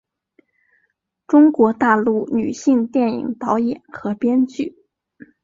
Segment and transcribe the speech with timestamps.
[1.27, 4.79] 中国大陆女性电影导演和编剧。